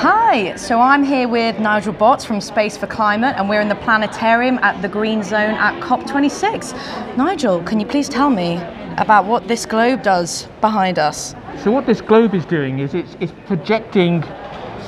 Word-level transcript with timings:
Hi, 0.00 0.56
so 0.56 0.80
I'm 0.80 1.04
here 1.04 1.28
with 1.28 1.58
Nigel 1.58 1.92
Fox 1.92 2.24
from 2.24 2.38
Space4Climate, 2.38 3.38
and 3.38 3.50
we're 3.50 3.60
in 3.60 3.68
the 3.68 3.74
planetarium 3.74 4.58
at 4.62 4.80
the 4.80 4.88
Green 4.88 5.22
Zone 5.22 5.50
at 5.50 5.78
COP26. 5.82 7.18
Nigel, 7.18 7.62
can 7.64 7.78
you 7.78 7.84
please 7.84 8.08
tell 8.08 8.30
me 8.30 8.56
about 8.96 9.26
what 9.26 9.46
this 9.46 9.66
globe 9.66 10.02
does 10.02 10.48
behind 10.62 10.98
us? 10.98 11.34
So 11.62 11.70
what 11.70 11.84
this 11.84 12.00
globe 12.00 12.34
is 12.34 12.46
doing 12.46 12.78
is 12.78 12.94
it's, 12.94 13.14
it's 13.20 13.34
projecting 13.44 14.22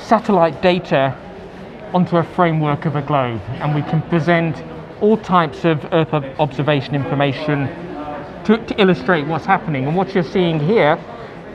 satellite 0.07 0.63
data 0.63 1.15
onto 1.93 2.17
a 2.17 2.25
framework 2.25 2.87
of 2.87 2.97
a 2.97 3.03
globe, 3.03 3.43
and 3.61 3.75
we 3.75 3.83
can 3.83 4.01
present 4.09 4.65
all 5.03 5.19
types 5.19 5.67
of 5.67 5.85
Earth 5.93 6.15
observation 6.15 6.95
information 6.95 7.67
to, 8.47 8.57
to 8.67 8.81
illustrate 8.81 9.27
what's 9.27 9.45
happening. 9.45 9.87
And 9.87 9.95
what 9.95 10.15
you're 10.15 10.25
seeing 10.25 10.59
here 10.59 10.99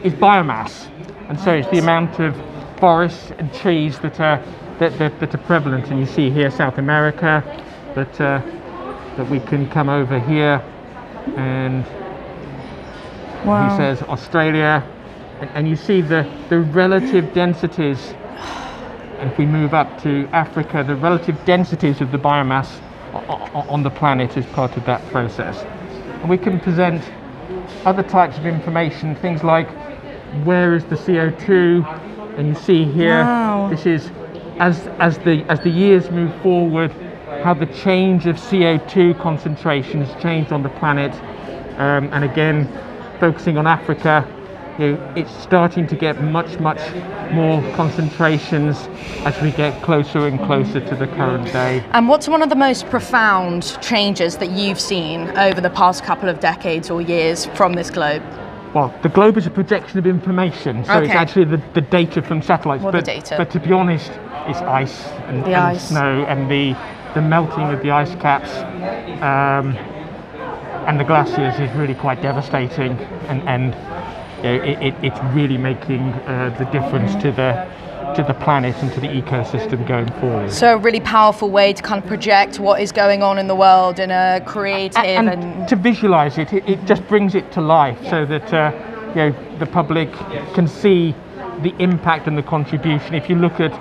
is 0.03 0.13
biomass, 0.13 0.91
and 1.27 1.39
so 1.39 1.55
it's 1.55 1.67
the 1.69 1.79
amount 1.79 2.19
of 2.19 2.35
forests 2.77 3.31
and 3.37 3.53
trees 3.53 3.99
that 3.99 4.19
are 4.19 4.43
that, 4.79 4.97
that, 4.99 5.19
that 5.19 5.33
are 5.33 5.39
prevalent. 5.39 5.87
And 5.89 5.99
you 5.99 6.05
see 6.05 6.29
here 6.29 6.51
South 6.51 6.77
America, 6.77 7.43
that 7.95 8.21
uh, 8.21 8.41
that 9.17 9.29
we 9.29 9.39
can 9.39 9.69
come 9.69 9.89
over 9.89 10.19
here, 10.19 10.63
and 11.35 11.83
he 13.43 13.77
says 13.77 14.01
Australia, 14.03 14.83
and, 15.41 15.49
and 15.51 15.67
you 15.67 15.75
see 15.75 16.01
the, 16.01 16.29
the 16.49 16.59
relative 16.59 17.33
densities. 17.33 18.13
And 19.19 19.31
if 19.31 19.37
we 19.37 19.47
move 19.47 19.73
up 19.73 20.01
to 20.03 20.29
Africa, 20.31 20.83
the 20.85 20.95
relative 20.95 21.43
densities 21.45 22.01
of 22.01 22.11
the 22.11 22.19
biomass 22.19 22.79
on 23.13 23.81
the 23.81 23.89
planet 23.89 24.37
is 24.37 24.45
part 24.47 24.77
of 24.77 24.85
that 24.85 25.03
process. 25.07 25.63
And 26.21 26.29
we 26.29 26.37
can 26.37 26.59
present 26.59 27.03
other 27.85 28.03
types 28.03 28.37
of 28.37 28.45
information, 28.45 29.15
things 29.15 29.43
like 29.43 29.69
where 30.43 30.75
is 30.75 30.85
the 30.85 30.95
CO2, 30.95 32.06
and 32.37 32.47
you 32.47 32.55
see 32.55 32.85
here, 32.85 33.23
Wow. 33.23 33.67
this 33.69 33.85
is 33.85 34.11
as 34.59 34.87
as 34.99 35.17
the 35.19 35.43
as 35.49 35.59
the 35.61 35.69
years 35.69 36.09
move 36.11 36.33
forward, 36.41 36.91
how 37.43 37.53
the 37.53 37.65
change 37.67 38.25
of 38.27 38.37
CO2 38.37 39.19
concentration 39.19 40.03
has 40.03 40.21
changed 40.21 40.51
on 40.51 40.63
the 40.63 40.69
planet, 40.69 41.13
um, 41.77 42.09
and 42.13 42.23
again, 42.23 42.67
focusing 43.19 43.57
on 43.57 43.67
Africa, 43.67 44.25
you 44.79 44.91
know, 44.93 45.13
it's 45.15 45.31
starting 45.41 45.87
to 45.87 45.95
get 45.95 46.21
much 46.23 46.59
much 46.59 46.81
more 47.31 47.61
concentrations 47.75 48.87
as 49.25 49.39
we 49.41 49.51
get 49.51 49.81
closer 49.81 50.27
and 50.27 50.39
closer 50.45 50.79
to 50.79 50.95
the 50.95 51.07
current 51.07 51.45
day. 51.51 51.83
And 51.91 52.07
what's 52.07 52.27
one 52.27 52.41
of 52.41 52.49
the 52.49 52.55
most 52.55 52.85
profound 52.87 53.77
changes 53.81 54.37
that 54.37 54.51
you've 54.51 54.79
seen 54.79 55.27
over 55.37 55.59
the 55.59 55.71
past 55.71 56.03
couple 56.03 56.29
of 56.29 56.39
decades 56.39 56.89
or 56.89 57.01
years 57.01 57.47
from 57.47 57.73
this 57.73 57.89
globe? 57.89 58.23
Well, 58.73 58.93
the 59.01 59.09
globe 59.09 59.37
is 59.37 59.47
a 59.47 59.49
projection 59.49 59.97
of 59.99 60.05
information, 60.05 60.83
so 60.85 60.99
it's 61.01 61.13
actually 61.13 61.45
the, 61.45 61.61
the 61.73 61.81
data 61.81 62.21
from 62.21 62.41
satellites. 62.41 62.83
But, 62.83 63.05
data. 63.05 63.35
but 63.37 63.49
to 63.51 63.59
be 63.59 63.71
honest, 63.71 64.11
it's 64.47 64.59
ice 64.59 65.05
and, 65.27 65.43
The 65.43 65.47
and 65.47 65.55
ice. 65.55 65.87
snow 65.89 66.25
and 66.27 66.49
the, 66.51 66.75
the 67.13 67.21
melting 67.21 67.63
of 67.63 67.81
the 67.81 67.91
ice 67.91 68.13
caps 68.15 68.51
um, 69.21 69.75
and 70.87 70.99
the 70.99 71.03
glaciers 71.03 71.59
is 71.59 71.75
really 71.75 71.95
quite 71.95 72.21
devastating, 72.21 72.91
and, 73.27 73.41
and 73.47 73.73
it, 74.43 74.81
it, 74.81 74.95
it's 75.03 75.19
really 75.33 75.57
making 75.57 76.01
uh, 76.01 76.55
the 76.57 76.65
difference 76.65 77.13
to 77.23 77.31
the 77.31 77.67
to 78.15 78.23
the 78.23 78.33
planet 78.33 78.75
and 78.77 78.91
to 78.93 78.99
the 78.99 79.07
ecosystem 79.07 79.85
going 79.87 80.11
forward. 80.19 80.51
So, 80.51 80.75
a 80.75 80.77
really 80.77 81.01
powerful 81.01 81.49
way 81.49 81.73
to 81.73 81.83
kind 81.83 82.01
of 82.01 82.07
project 82.07 82.59
what 82.59 82.81
is 82.81 82.91
going 82.91 83.21
on 83.21 83.37
in 83.37 83.47
the 83.47 83.55
world 83.55 83.99
in 83.99 84.11
a 84.11 84.41
creative 84.45 84.97
and, 84.97 85.29
and, 85.29 85.67
to 85.67 85.75
visualize 85.75 86.37
it, 86.37 86.53
it, 86.53 86.67
it 86.67 86.85
just 86.85 87.05
brings 87.07 87.35
it 87.35 87.51
to 87.51 87.61
life 87.61 87.99
so 88.09 88.25
that 88.25 88.53
uh, 88.53 88.71
you 89.09 89.15
know 89.15 89.57
the 89.59 89.65
public 89.65 90.11
can 90.53 90.67
see 90.67 91.13
the 91.61 91.75
impact 91.79 92.27
and 92.27 92.37
the 92.37 92.43
contribution. 92.43 93.13
If 93.13 93.29
you 93.29 93.35
look 93.35 93.59
at 93.59 93.73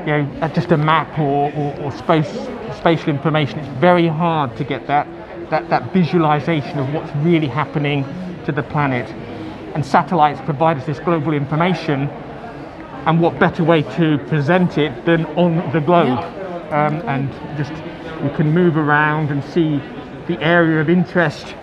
you 0.00 0.06
know 0.06 0.38
at 0.40 0.54
just 0.54 0.72
a 0.72 0.76
map 0.76 1.18
or, 1.18 1.52
or, 1.52 1.80
or 1.80 1.92
space 1.92 2.30
spatial 2.76 3.10
information, 3.10 3.58
it's 3.58 3.80
very 3.80 4.08
hard 4.08 4.56
to 4.56 4.64
get 4.64 4.86
that 4.86 5.06
that 5.50 5.68
that 5.68 5.92
visualization 5.92 6.78
of 6.78 6.92
what's 6.92 7.14
really 7.16 7.48
happening 7.48 8.04
to 8.46 8.52
the 8.52 8.62
planet. 8.62 9.06
And 9.76 9.84
satellites 9.84 10.40
provide 10.40 10.78
us 10.78 10.86
this 10.86 10.98
global 11.00 11.34
information. 11.34 12.08
And 13.04 13.20
what 13.20 13.38
better 13.38 13.62
way 13.62 13.82
to 13.82 14.16
present 14.26 14.78
it 14.78 15.04
than 15.04 15.26
on 15.36 15.70
the 15.70 15.82
globe? 15.82 16.18
Um, 16.72 17.02
and 17.06 17.30
just 17.58 17.72
you 18.24 18.30
can 18.30 18.54
move 18.54 18.78
around 18.78 19.30
and 19.30 19.44
see 19.44 19.76
the 20.28 20.40
area 20.40 20.80
of 20.80 20.88
interest 20.88 21.54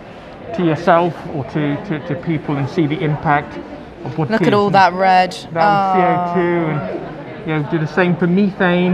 to 0.53 0.63
yourself 0.63 1.15
or 1.33 1.43
to, 1.45 1.83
to, 1.85 2.07
to 2.07 2.21
people 2.21 2.55
and 2.55 2.69
see 2.69 2.85
the 2.85 3.03
impact 3.03 3.57
of 4.05 4.15
what 4.15 4.29
look 4.29 4.43
at 4.43 4.53
all 4.53 4.69
that 4.69 4.93
red. 4.93 5.31
That 5.51 5.65
was 5.65 6.37
CO2 6.37 6.37
and 6.69 7.47
you 7.47 7.63
know 7.63 7.71
do 7.71 7.79
the 7.79 7.91
same 7.91 8.15
for 8.15 8.27
methane 8.27 8.91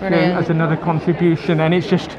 you 0.00 0.10
know, 0.10 0.38
as 0.38 0.48
another 0.48 0.76
contribution 0.76 1.58
and 1.58 1.74
it's 1.74 1.88
just 1.88 2.10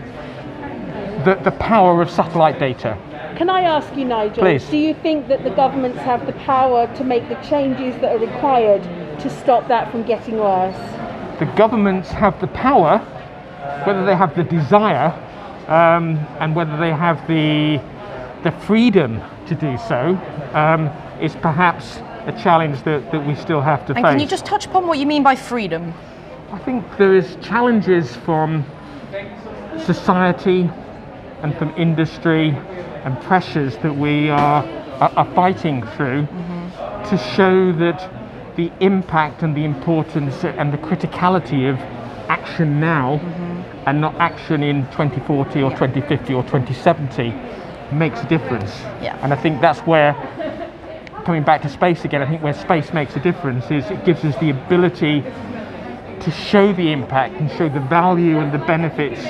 the, 1.24 1.40
the 1.46 1.52
power 1.52 2.02
of 2.02 2.12
satellite 2.12 2.60
data. 2.60 2.98
Can 3.40 3.50
I 3.50 3.62
ask 3.62 3.96
you, 3.96 4.06
Nigel? 4.06 4.44
Please. 4.44 4.66
Do 4.70 4.78
you 4.78 4.94
think 4.94 5.30
that 5.30 5.44
the 5.44 5.50
governments 5.50 5.98
have 6.00 6.28
the 6.28 6.34
power 6.34 6.94
to 6.96 7.04
make 7.04 7.28
the 7.30 7.36
changes 7.36 8.00
that 8.02 8.16
are 8.16 8.20
required 8.20 8.84
to 9.22 9.30
stop 9.30 9.68
that 9.70 9.90
from 9.92 10.04
getting 10.04 10.38
worse? 10.38 10.76
the 11.40 11.46
governments 11.56 12.10
have 12.10 12.40
the 12.42 12.48
power, 12.48 13.00
whether 13.86 14.06
they 14.06 14.16
have 14.16 14.36
the 14.36 14.44
desire, 14.44 15.08
um, 15.68 16.18
and 16.40 16.56
whether 16.56 16.78
they 16.78 16.92
have 16.92 17.26
the 17.28 17.82
the 18.44 18.52
freedom 18.52 19.22
to 19.48 19.56
do 19.56 19.78
so, 19.78 20.18
um, 20.54 20.90
is 21.22 21.36
perhaps 21.36 21.98
a 22.26 22.32
challenge 22.42 22.82
that, 22.84 23.12
that 23.12 23.26
we 23.28 23.36
still 23.36 23.60
have 23.60 23.86
to 23.86 23.94
And 23.94 24.06
face. 24.06 24.12
can 24.14 24.20
you 24.22 24.28
just 24.28 24.46
touch 24.46 24.66
upon 24.66 24.88
what 24.88 24.98
you 24.98 25.06
mean 25.06 25.24
by 25.24 25.36
freedom? 25.36 25.94
I 26.52 26.58
think 26.60 26.86
there 26.98 27.14
is 27.14 27.36
challenges 27.42 28.16
from 28.16 28.66
society 29.78 30.70
and 31.42 31.58
from 31.58 31.74
industry 31.76 32.50
and 33.04 33.20
pressures 33.22 33.78
that 33.78 33.96
we 33.96 34.30
are, 34.30 34.64
are, 35.00 35.34
fighting 35.34 35.82
through 35.96 36.24
mm-hmm. 36.24 37.10
to 37.10 37.18
show 37.36 37.72
that 37.74 38.56
the 38.56 38.72
impact 38.82 39.42
and 39.42 39.56
the 39.56 39.64
importance 39.64 40.44
and 40.44 40.74
the 40.74 40.78
criticality 40.78 41.70
of 41.70 41.80
action 42.30 42.80
now 42.80 43.18
mm-hmm. 43.18 43.88
and 43.88 44.02
not 44.02 44.16
action 44.16 44.64
in 44.64 44.84
2040 44.92 45.62
or 45.62 45.72
2050 45.72 46.34
or 46.34 46.44
2070 46.44 47.34
makes 47.94 48.22
a 48.22 48.28
difference. 48.28 48.72
Yeah. 49.02 49.18
And 49.22 49.34
I 49.34 49.42
think 49.42 49.62
that's 49.62 49.80
where 49.82 50.14
coming 51.26 51.44
back 51.44 51.62
to 51.62 51.70
space 51.70 52.06
again, 52.06 52.22
I 52.22 52.28
think 52.28 52.44
where 52.44 52.54
space 52.54 52.94
makes 52.94 53.16
a 53.16 53.20
difference 53.20 53.66
is 53.72 53.90
it 53.90 54.04
gives 54.06 54.24
us 54.26 54.36
the 54.40 54.50
ability 54.50 55.22
to 55.22 56.32
show 56.32 56.74
the 56.74 56.92
impact 56.92 57.36
and 57.36 57.50
show 57.52 57.70
the 57.70 57.80
value 57.80 58.40
and 58.40 58.52
the 58.52 58.58
benefits 58.66 59.22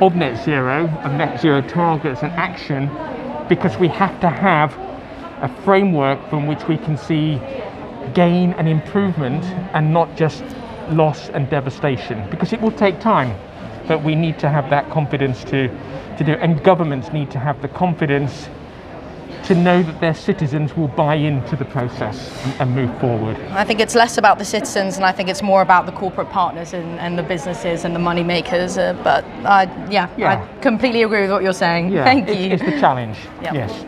of 0.00 0.14
net 0.16 0.42
zero, 0.44 0.88
of 1.04 1.12
net 1.12 1.40
zero 1.40 1.60
targets 1.60 2.22
and 2.22 2.32
action, 2.32 2.90
because 3.48 3.76
we 3.78 3.88
have 3.88 4.18
to 4.20 4.28
have 4.28 4.76
a 5.42 5.48
framework 5.62 6.18
from 6.28 6.46
which 6.46 6.66
we 6.68 6.76
can 6.76 6.96
see 6.96 7.40
gain 8.14 8.52
and 8.54 8.68
improvement 8.68 9.44
and 9.74 9.92
not 9.92 10.14
just 10.16 10.44
loss 10.90 11.28
and 11.30 11.48
devastation, 11.50 12.28
because 12.30 12.52
it 12.52 12.60
will 12.60 12.72
take 12.72 13.00
time. 13.00 13.36
But 13.86 14.02
we 14.02 14.14
need 14.14 14.38
to 14.38 14.48
have 14.48 14.70
that 14.70 14.90
confidence 14.90 15.44
to, 15.44 15.68
to 16.16 16.24
do, 16.24 16.32
and 16.32 16.62
governments 16.62 17.12
need 17.12 17.30
to 17.32 17.38
have 17.38 17.60
the 17.62 17.68
confidence 17.68 18.48
to 19.46 19.54
know 19.54 19.82
that 19.82 20.00
their 20.00 20.14
citizens 20.14 20.76
will 20.76 20.88
buy 20.88 21.14
into 21.14 21.54
the 21.56 21.64
process 21.64 22.30
and, 22.60 22.74
move 22.74 22.98
forward. 22.98 23.36
I 23.50 23.64
think 23.64 23.78
it's 23.78 23.94
less 23.94 24.16
about 24.18 24.38
the 24.38 24.44
citizens 24.44 24.96
and 24.96 25.04
I 25.04 25.12
think 25.12 25.28
it's 25.28 25.42
more 25.42 25.62
about 25.62 25.86
the 25.86 25.92
corporate 25.92 26.30
partners 26.30 26.72
and, 26.72 26.98
and 26.98 27.18
the 27.18 27.22
businesses 27.22 27.84
and 27.84 27.94
the 27.94 27.98
money 27.98 28.24
makers. 28.24 28.78
Uh, 28.78 28.94
but 29.04 29.24
uh, 29.44 29.66
yeah, 29.90 30.08
Yeah. 30.16 30.32
I 30.32 30.60
completely 30.60 31.02
agree 31.02 31.22
with 31.22 31.30
what 31.30 31.42
you're 31.42 31.52
saying. 31.52 31.92
Yeah, 31.92 32.04
Thank 32.04 32.28
it's, 32.28 32.40
you. 32.40 32.50
it's 32.52 32.62
the 32.64 32.80
challenge. 32.80 33.18
Yep. 33.42 33.54
Yes. 33.54 33.84